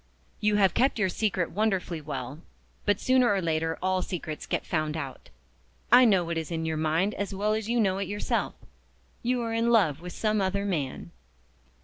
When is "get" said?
4.47-4.65